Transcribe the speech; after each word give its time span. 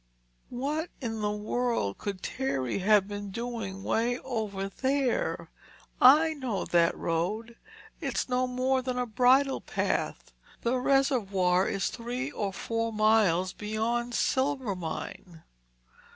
"But 0.49 0.57
what 0.57 0.89
in 0.99 1.21
the 1.21 1.29
world 1.29 1.99
could 1.99 2.23
Terry 2.23 2.79
have 2.79 3.07
been 3.07 3.29
doing 3.29 3.83
way 3.83 4.17
over 4.21 4.67
there? 4.67 5.51
I 6.01 6.33
know 6.33 6.65
that 6.65 6.97
road. 6.97 7.55
It's 7.99 8.27
no 8.27 8.47
more 8.47 8.81
than 8.81 8.97
a 8.97 9.05
bridle 9.05 9.61
path—the 9.61 10.75
reservoir 10.79 11.67
is 11.67 11.89
three 11.89 12.31
or 12.31 12.51
four 12.51 12.91
miles 12.91 13.53
beyond 13.53 14.15
Silvermine." 14.15 15.43